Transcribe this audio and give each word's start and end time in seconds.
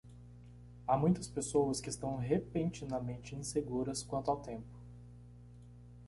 Há 0.87 0.97
muitas 0.97 1.27
pessoas 1.27 1.79
que 1.79 1.87
estão 1.87 2.15
repentinamente 2.17 3.35
inseguras 3.35 4.01
quanto 4.01 4.31
ao 4.31 4.41
tempo. 4.41 4.79